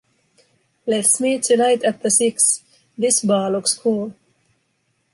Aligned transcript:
Let’s 0.87 1.19
meet 1.21 1.43
tonight 1.43 1.83
at 1.83 2.01
the 2.01 2.09
Six, 2.09 2.63
this 2.97 3.21
bar 3.21 3.51
looks 3.51 3.75
cool. 3.75 4.15